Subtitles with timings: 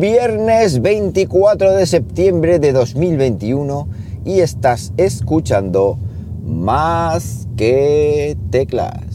[0.00, 3.86] viernes 24 de septiembre de 2021
[4.24, 5.98] y estás escuchando
[6.42, 9.09] más que teclas.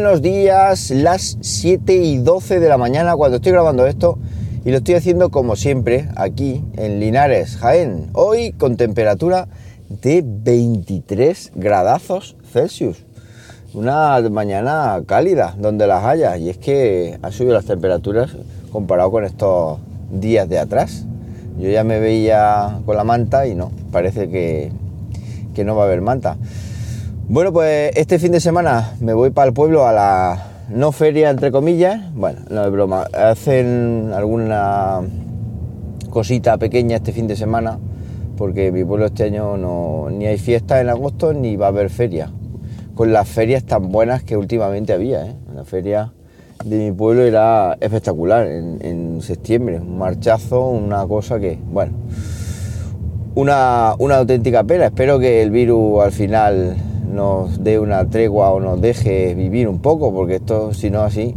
[0.00, 4.16] Buenos días, las 7 y 12 de la mañana cuando estoy grabando esto
[4.64, 8.06] y lo estoy haciendo como siempre aquí en Linares, Jaén.
[8.12, 9.48] Hoy con temperatura
[9.88, 13.04] de 23 gradazos Celsius.
[13.74, 18.36] Una mañana cálida donde las haya y es que ha subido las temperaturas
[18.70, 19.80] comparado con estos
[20.12, 21.06] días de atrás.
[21.58, 24.70] Yo ya me veía con la manta y no, parece que,
[25.56, 26.36] que no va a haber manta.
[27.30, 31.28] Bueno, pues este fin de semana me voy para el pueblo a la no feria,
[31.28, 32.00] entre comillas.
[32.14, 33.02] Bueno, no es broma.
[33.12, 35.02] Hacen alguna
[36.08, 37.78] cosita pequeña este fin de semana,
[38.38, 41.90] porque mi pueblo este año no, ni hay fiesta en agosto ni va a haber
[41.90, 42.32] feria.
[42.94, 45.26] Con las ferias tan buenas que últimamente había.
[45.26, 45.34] ¿eh?
[45.54, 46.14] La feria
[46.64, 49.78] de mi pueblo era espectacular en, septiembre.
[49.80, 51.92] Un marchazo, una cosa que, bueno,
[53.34, 54.86] una, una auténtica pena.
[54.86, 59.80] Espero que el virus al final nos dé una tregua o nos deje vivir un
[59.80, 61.34] poco, porque esto, si no así,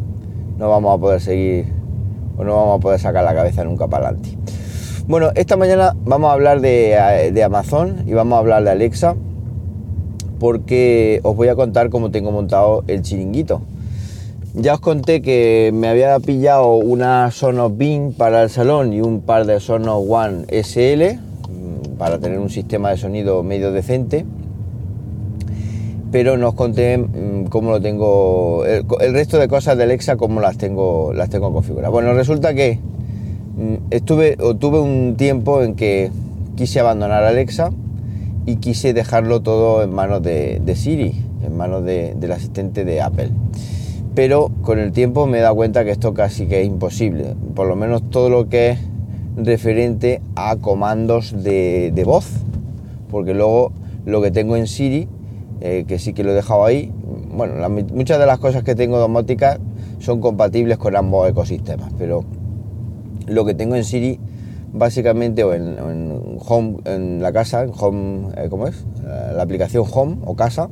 [0.58, 1.66] no vamos a poder seguir
[2.38, 4.38] o no vamos a poder sacar la cabeza nunca para adelante.
[5.08, 9.16] Bueno, esta mañana vamos a hablar de, de, Amazon y vamos a hablar de Alexa,
[10.40, 13.62] porque os voy a contar cómo tengo montado el chiringuito.
[14.54, 19.22] Ya os conté que me había pillado una Sonos Beam para el salón y un
[19.22, 21.20] par de Sonos One SL
[21.98, 24.26] para tener un sistema de sonido medio decente
[26.12, 30.42] pero no os conté mm, cómo lo tengo, el, resto de cosas de Alexa, cómo
[30.42, 31.92] las tengo, las tengo configuradas.
[31.92, 32.80] Bueno, resulta que
[33.56, 36.12] mm, estuve o tuve un tiempo en que
[36.56, 37.72] quise abandonar Alexa
[38.46, 41.14] y quise dejarlo todo en manos de, de Siri,
[41.46, 43.30] en manos de, del asistente de Apple.
[44.14, 47.68] Pero con el tiempo me he dado cuenta que esto casi que es imposible, por
[47.68, 48.80] lo menos todo lo que es
[49.38, 52.26] referente a comandos de, de voz,
[53.10, 53.72] porque luego
[54.06, 55.08] lo que tengo en Siri
[55.64, 56.92] eh, que sí que lo he dejado ahí.
[57.34, 59.60] Bueno, muchas de las cosas que tengo domóticas
[60.00, 62.26] son compatibles con ambos ecosistemas, pero
[63.28, 64.20] lo que tengo en Siri,
[64.74, 65.78] básicamente, o en,
[66.44, 68.76] Home, en la casa, en Home, eh, ¿cómo es?
[69.06, 70.68] Eh, la aplicación Home o casa,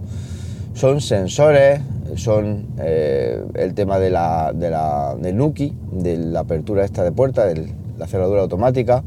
[0.73, 1.81] son sensores,
[2.15, 7.45] son el tema de la, de la de Nuki, de la apertura esta de puerta,
[7.45, 9.03] de la cerradura automática,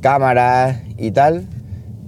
[0.00, 1.46] cámaras y tal,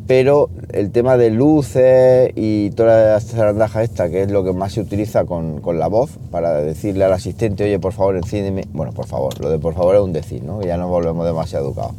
[0.07, 4.73] pero el tema de luces y toda la zarandaja esta, que es lo que más
[4.73, 8.65] se utiliza con, la voz, para decirle al asistente, oye, por favor, enciéndeme.
[8.73, 10.63] Bueno, por favor, lo de por favor es un decir, ¿no?
[10.63, 11.95] Ya nos volvemos demasiado educados.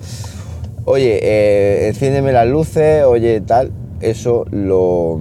[0.85, 5.19] Oye, eh, enciéndeme las luces, oye, tal, eso lo,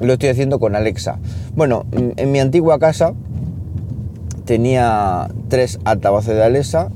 [0.00, 1.18] lo estoy haciendo con Alexa.
[1.54, 3.14] Bueno, en mi antigua casa
[4.44, 6.90] tenía tres altavoces de Alexa,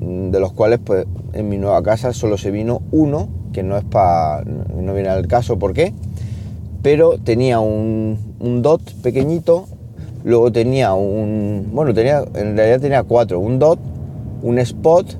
[0.00, 3.84] de los cuales, pues, en mi nueva casa solo se vino uno que no es
[3.84, 4.44] para.
[4.44, 5.94] no viene al caso por qué,
[6.82, 9.64] pero tenía un, un, dot pequeñito,
[10.24, 11.70] luego tenía un.
[11.72, 13.78] bueno, tenía, en realidad tenía cuatro: un dot,
[14.42, 15.16] un spot,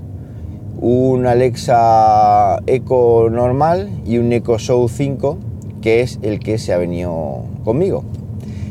[0.81, 5.39] un Alexa Echo normal y un Echo Show 5,
[5.81, 8.03] que es el que se ha venido conmigo.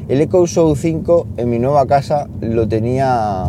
[0.10, 3.46] El Echo Show 5 en mi nueva casa lo tenía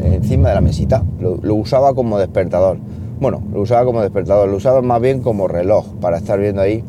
[0.00, 2.78] encima de la mesita, lo usaba como despertador
[3.20, 6.84] bueno, lo usaba como despertador, lo usaba más bien como reloj para estar viendo ahí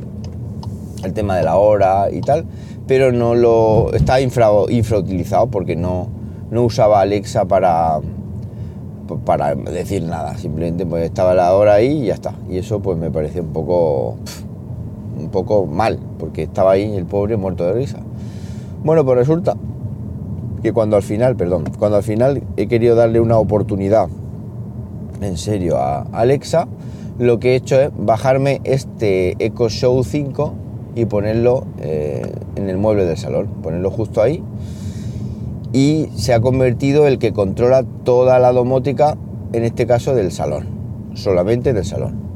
[1.03, 2.45] el tema de la hora y tal,
[2.87, 6.07] pero no lo estaba infra, infrautilizado porque no,
[6.51, 7.99] no usaba Alexa para
[9.23, 12.33] para decir nada, simplemente pues estaba la hora ahí y ya está.
[12.49, 14.17] Y eso pues me pareció un poco
[15.17, 17.99] un poco mal, porque estaba ahí el pobre muerto de risa.
[18.83, 19.55] Bueno, pues resulta
[20.61, 24.09] que cuando al final, perdón, cuando al final he querido darle una oportunidad
[25.21, 26.67] en serio a Alexa,
[27.19, 30.53] lo que he hecho es bajarme este Echo Show 5
[30.95, 34.43] y ponerlo eh, en el mueble del salón, ponerlo justo ahí.
[35.73, 39.17] Y se ha convertido el que controla toda la domótica,
[39.53, 40.67] en este caso del salón,
[41.13, 42.27] solamente del salón.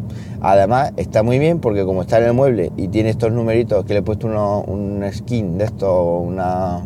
[0.42, 3.94] Además está muy bien porque como está en el mueble y tiene estos numeritos que
[3.94, 6.82] le he puesto un skin de esto, una,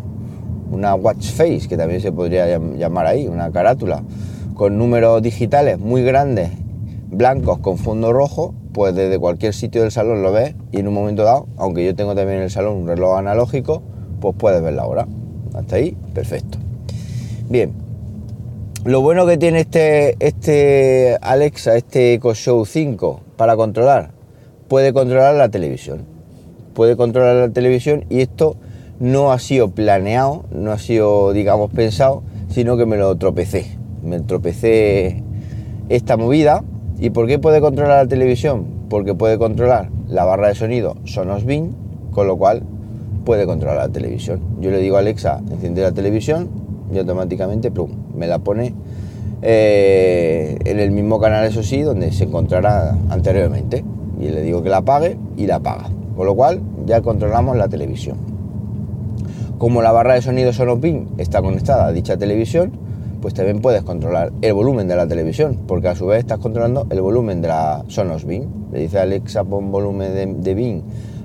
[0.71, 4.03] una watch face, que también se podría llamar ahí, una carátula,
[4.55, 6.49] con números digitales muy grandes,
[7.09, 10.93] blancos con fondo rojo, pues desde cualquier sitio del salón lo ves y en un
[10.93, 13.83] momento dado, aunque yo tengo también en el salón un reloj analógico,
[14.21, 15.07] pues puedes ver la hora.
[15.53, 16.57] Hasta ahí, perfecto.
[17.49, 17.73] Bien,
[18.85, 24.11] lo bueno que tiene este, este Alexa, este Echo Show 5 para controlar,
[24.69, 26.05] puede controlar la televisión.
[26.73, 28.55] Puede controlar la televisión y esto
[28.99, 33.77] no ha sido planeado, no ha sido, digamos, pensado, sino que me lo tropecé.
[34.05, 35.23] Me tropecé
[35.89, 36.63] esta movida.
[36.99, 38.65] ¿Y por qué puede controlar la televisión?
[38.89, 41.71] Porque puede controlar la barra de sonido Sonos Beam,
[42.11, 42.63] con lo cual
[43.25, 44.39] puede controlar la televisión.
[44.61, 46.49] Yo le digo a Alexa, enciende la televisión
[46.93, 47.71] y automáticamente
[48.15, 48.73] me la pone
[49.41, 53.83] eh, en el mismo canal, eso sí, donde se encontrará anteriormente.
[54.19, 55.89] Y le digo que la apague y la apaga.
[56.15, 58.17] Con lo cual ya controlamos la televisión.
[59.57, 62.84] Como la barra de sonido Sonos Beam está conectada a dicha televisión,
[63.21, 66.87] pues también puedes controlar el volumen de la televisión, porque a su vez estás controlando
[66.89, 68.71] el volumen de la Sonos Beam.
[68.71, 70.83] Le dice Alexa pon volumen de, de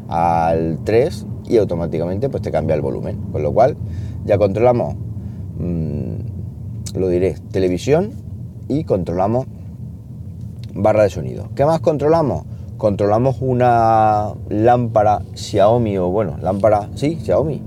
[0.09, 3.17] al 3 y automáticamente pues te cambia el volumen.
[3.33, 3.77] Con lo cual
[4.25, 4.95] ya controlamos,
[5.59, 6.15] mmm,
[6.95, 8.11] lo diré, televisión
[8.69, 9.47] y controlamos
[10.75, 11.49] barra de sonido.
[11.55, 12.45] ¿Qué más controlamos?
[12.77, 17.63] Controlamos una lámpara Xiaomi o bueno, lámpara, sí, Xiaomi,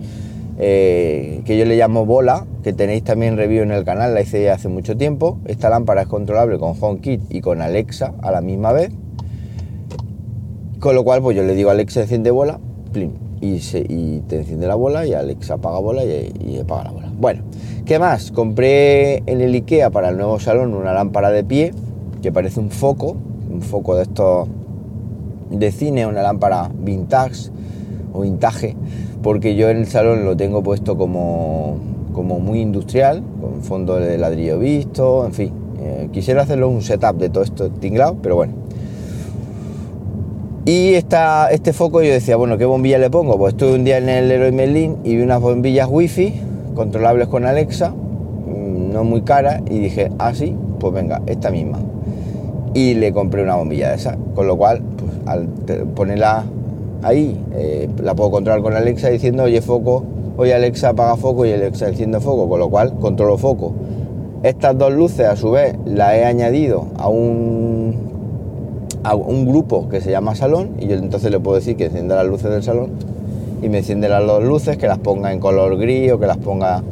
[0.59, 4.43] eh, que yo le llamo bola, que tenéis también review en el canal, la hice
[4.43, 5.39] ya hace mucho tiempo.
[5.45, 8.91] Esta lámpara es controlable con HomeKit y con Alexa a la misma vez.
[10.79, 12.59] Con lo cual, pues yo le digo a Alexa enciende bola,
[13.41, 16.91] y, se, y, te enciende la bola y Alexa apaga bola y, y, apaga la
[16.91, 17.11] bola.
[17.19, 17.43] Bueno,
[17.85, 18.31] ¿qué más?
[18.31, 21.73] Compré en el IKEA para el nuevo salón una lámpara de pie
[22.21, 23.17] que parece un foco,
[23.51, 24.47] un foco de estos
[25.49, 27.49] de cine, una lámpara vintage
[28.13, 28.75] o vintage
[29.23, 31.77] porque yo en el salón lo tengo puesto como,
[32.13, 35.53] como muy industrial, con fondo de ladrillo visto, en fin.
[35.81, 38.53] Eh, quisiera hacerlo un setup de todo esto tinglado, pero bueno.
[40.65, 43.37] Y esta, este foco yo decía, bueno, ¿qué bombilla le pongo?
[43.37, 46.33] Pues estuve un día en el Leroy Merlin y vi unas bombillas wifi
[46.75, 51.79] controlables con Alexa, mm, no muy caras, y dije, ah, sí, pues venga, esta misma.
[52.73, 55.47] Y le compré una bombilla de esa, con lo cual, pues al
[55.95, 56.45] ponerla
[57.03, 60.03] ahí eh, la puedo controlar con Alexa diciendo, oye foco,
[60.37, 63.73] oye Alexa apaga foco y Alexa enciende foco, con lo cual controlo foco.
[64.43, 67.95] Estas dos luces a su vez las he añadido a un,
[69.03, 72.15] a un grupo que se llama salón y yo entonces le puedo decir que encienda
[72.15, 72.91] las luces del salón
[73.61, 76.37] y me enciende las dos luces, que las ponga en color gris o que las
[76.37, 76.83] ponga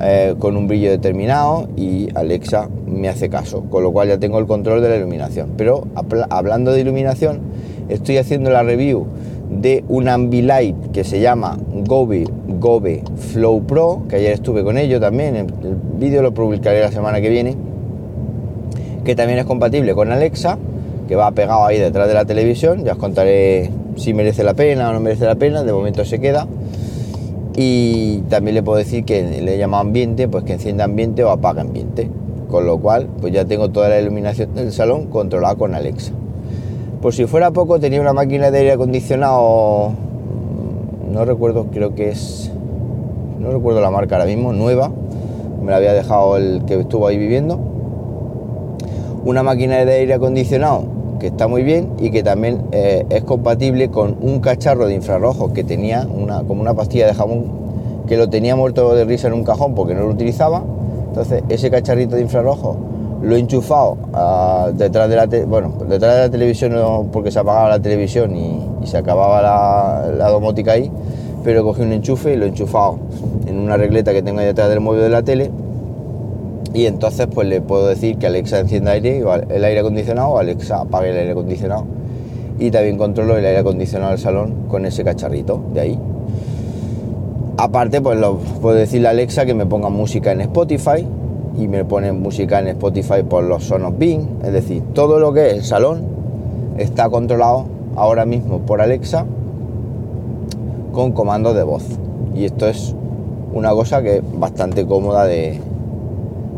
[0.00, 4.38] eh, con un brillo determinado y Alexa me hace caso, con lo cual ya tengo
[4.38, 5.50] el control de la iluminación.
[5.56, 5.88] Pero
[6.30, 7.40] hablando de iluminación,
[7.88, 9.06] estoy haciendo la review
[9.50, 12.24] de un Ambilight que se llama Gobe,
[12.60, 15.46] Gobe Flow Pro, que ayer estuve con ello también, el,
[15.98, 17.56] vídeo lo publicaré la semana que viene,
[19.04, 20.58] que también es compatible con Alexa,
[21.08, 24.90] que va pegado ahí detrás de la televisión, ya os contaré si merece la pena
[24.90, 26.46] o no merece la pena, de momento se queda.
[27.56, 31.62] Y también le puedo decir que le llamo ambiente, pues que encienda ambiente o apaga
[31.62, 32.08] ambiente.
[32.48, 36.12] Con lo cual, pues ya tengo toda la iluminación del salón controlada con Alexa.
[37.00, 39.92] Por si fuera poco, tenía una máquina de aire acondicionado,
[41.12, 42.50] no recuerdo, creo que es,
[43.38, 44.90] no recuerdo la marca ahora mismo, nueva,
[45.62, 47.60] me la había dejado el que estuvo ahí viviendo.
[49.24, 50.86] Una máquina de aire acondicionado
[51.20, 55.52] que está muy bien y que también eh, es compatible con un cacharro de infrarrojos
[55.52, 57.44] que tenía una, como una pastilla de jamón
[58.08, 60.64] que lo tenía muerto de risa en un cajón porque no lo utilizaba.
[61.08, 62.76] Entonces ese cacharrito de infrarrojos
[63.22, 67.40] lo he enchufado uh, detrás de la bueno detrás de la televisión no, porque se
[67.40, 70.90] apagaba la televisión y, y se acababa la, la, domótica ahí
[71.42, 72.98] pero cogí un enchufe y lo he enchufado
[73.46, 75.50] en una regleta que tengo ahí detrás del móvil de la tele.
[76.74, 80.80] Y entonces pues le puedo decir que Alexa encienda aire el aire acondicionado o Alexa
[80.82, 81.86] apague el aire acondicionado.
[82.58, 85.98] Y también controlo el aire acondicionado del salón con ese cacharrito de ahí.
[87.56, 91.06] Aparte pues lo puedo decirle a Alexa que me ponga música en Spotify
[91.58, 95.48] y me pone música en Spotify por los Sonos Beam, es decir, todo lo que
[95.48, 96.02] es el salón
[96.78, 99.26] está controlado ahora mismo por Alexa
[100.92, 101.84] con comando de voz.
[102.34, 102.94] Y esto es
[103.52, 105.60] una cosa que es bastante cómoda de,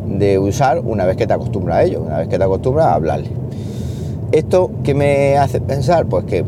[0.07, 2.95] de usar una vez que te acostumbras a ello, una vez que te acostumbras a
[2.95, 3.31] hablarle.
[4.33, 6.07] ¿Esto qué me hace pensar?
[6.07, 6.45] Pues que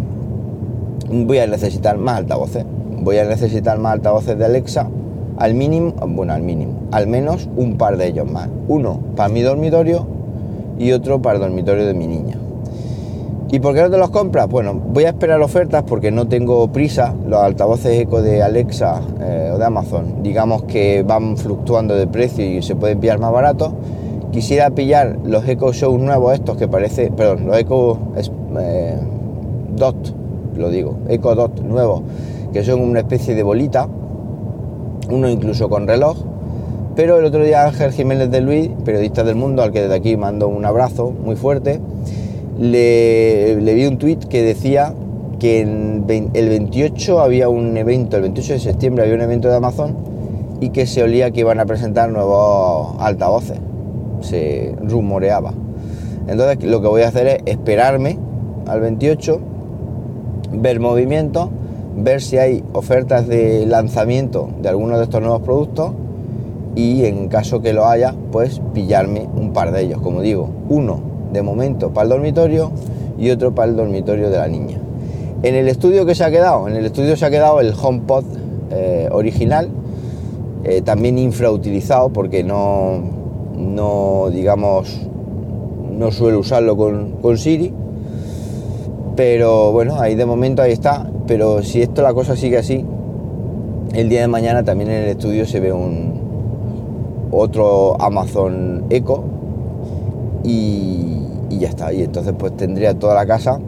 [1.10, 2.66] voy a necesitar más altavoces.
[3.00, 4.88] Voy a necesitar más altavoces de Alexa
[5.42, 8.48] al mínimo, bueno, al mínimo, al menos un par de ellos más.
[8.68, 10.06] Uno para mi dormitorio
[10.78, 12.36] y otro para el dormitorio de mi niña.
[13.50, 14.48] ¿Y por qué no te los compras?
[14.48, 17.12] Bueno, voy a esperar ofertas porque no tengo prisa.
[17.26, 22.46] Los altavoces eco de Alexa eh, o de Amazon, digamos que van fluctuando de precio
[22.46, 23.72] y se pueden pillar más baratos.
[24.30, 27.98] Quisiera pillar los Eco Show nuevos estos que parece, perdón, los Eco
[28.60, 28.96] eh,
[29.74, 30.14] Dot,
[30.56, 32.02] lo digo, Eco Dot nuevos,
[32.52, 33.88] que son una especie de bolita
[35.08, 36.16] uno incluso con reloj.
[36.94, 40.16] Pero el otro día Ángel Jiménez de Luis, periodista del mundo, al que desde aquí
[40.16, 41.80] mando un abrazo muy fuerte,
[42.58, 44.94] le, vi un tuit que decía
[45.38, 49.96] que el 28 había un evento, el 28 de septiembre había un evento de Amazon
[50.60, 53.58] y que se olía que iban a presentar nuevos altavoces.
[54.20, 55.52] Se rumoreaba.
[56.28, 58.18] Entonces lo que voy a hacer es esperarme
[58.68, 59.40] al 28,
[60.52, 61.48] ver movimientos,
[62.02, 65.92] ver si hay ofertas de lanzamiento de algunos de estos nuevos productos
[66.74, 71.00] y en caso que lo haya, pues pillarme un par de ellos, como digo, uno
[71.32, 72.72] de momento para el dormitorio
[73.18, 74.78] y otro para el dormitorio de la niña.
[75.42, 78.24] En el estudio que se ha quedado, en el estudio se ha quedado el HomePod
[78.70, 79.68] eh, original,
[80.64, 83.02] eh, también infrautilizado porque no,
[83.56, 85.00] no digamos,
[85.90, 87.72] no suelo usarlo con, con Siri.
[89.16, 91.06] Pero bueno, ahí de momento ahí está.
[91.26, 92.84] Pero si esto la cosa sigue así,
[93.94, 96.22] el día de mañana también en el estudio se ve un
[97.30, 99.24] otro Amazon Echo
[100.44, 101.18] y,
[101.50, 101.92] ya está.
[101.92, 103.58] Y entonces pues tendría toda la casa,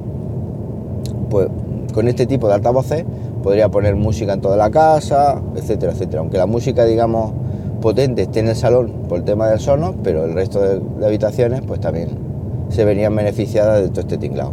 [1.30, 1.48] pues
[1.92, 3.04] con este tipo de altavoces
[3.42, 6.20] podría poner música en toda la casa, etcétera, etcétera.
[6.20, 7.32] Aunque la música, digamos,
[7.80, 11.60] potente esté en el salón por el tema del sono, pero el resto de, habitaciones
[11.66, 12.08] pues también
[12.70, 14.52] se verían beneficiadas de todo este tinglado.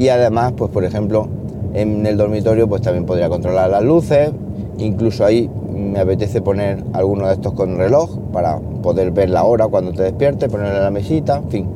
[0.00, 1.28] Y además, pues por ejemplo,
[1.74, 4.30] en el dormitorio pues también podría controlar las luces,
[4.78, 9.68] incluso ahí me apetece poner alguno de estos con reloj para poder ver la hora
[9.68, 11.68] cuando te despiertes, ponerle en la mesita, en fin.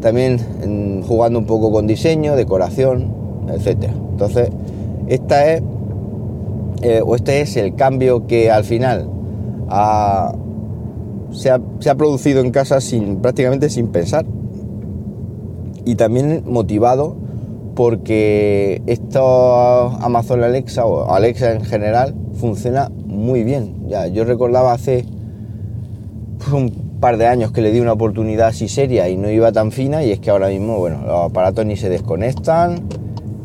[0.00, 3.12] También jugando un poco con diseño, decoración,
[3.52, 3.92] etcétera.
[4.12, 4.48] Entonces,
[5.06, 5.62] esta es
[6.80, 9.10] eh, o este es el cambio que al final
[11.32, 14.24] se, ha, producido en casa sin, prácticamente sin pensar.
[15.84, 17.25] Y también motivado
[17.76, 23.86] porque esto Amazon Alexa o Alexa en general funciona muy bien.
[23.88, 25.04] Ya, yo recordaba hace
[26.50, 29.72] un par de años que le di una oportunidad así seria y no iba tan
[29.72, 32.82] fina y es que ahora mismo, bueno, los aparatos ni se desconectan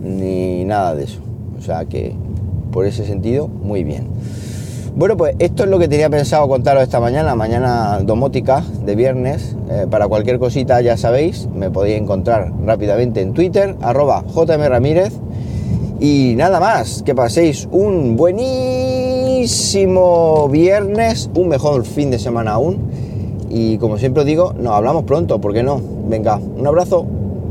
[0.01, 1.19] ni nada de eso.
[1.59, 2.15] O sea que
[2.71, 4.07] por ese sentido, muy bien.
[5.01, 9.55] Bueno, pues esto es lo que tenía pensado contaros esta mañana, mañana domótica de viernes.
[9.71, 15.13] Eh, para cualquier cosita ya sabéis, me podéis encontrar rápidamente en Twitter, arroba JM Ramírez.
[15.99, 18.47] Y nada más, que paséis un buenísimo
[20.49, 22.77] viernes, un mejor fin de semana aún.
[23.49, 25.81] Y como siempre os digo, nos hablamos pronto, ¿por qué no?
[26.09, 27.07] Venga, un abrazo.